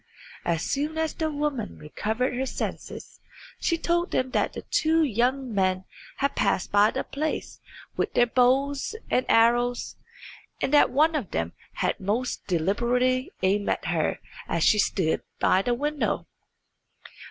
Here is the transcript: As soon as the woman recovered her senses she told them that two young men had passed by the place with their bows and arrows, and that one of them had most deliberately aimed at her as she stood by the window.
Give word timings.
As 0.45 0.63
soon 0.63 0.97
as 0.97 1.13
the 1.13 1.29
woman 1.29 1.77
recovered 1.77 2.33
her 2.33 2.47
senses 2.47 3.19
she 3.59 3.77
told 3.77 4.09
them 4.09 4.31
that 4.31 4.55
two 4.71 5.03
young 5.03 5.53
men 5.53 5.83
had 6.15 6.35
passed 6.35 6.71
by 6.71 6.89
the 6.89 7.03
place 7.03 7.59
with 7.95 8.11
their 8.15 8.25
bows 8.25 8.95
and 9.11 9.27
arrows, 9.29 9.97
and 10.59 10.73
that 10.73 10.89
one 10.89 11.13
of 11.13 11.29
them 11.29 11.53
had 11.73 11.99
most 11.99 12.43
deliberately 12.47 13.31
aimed 13.43 13.69
at 13.69 13.85
her 13.89 14.17
as 14.47 14.63
she 14.63 14.79
stood 14.79 15.21
by 15.39 15.61
the 15.61 15.75
window. 15.75 16.25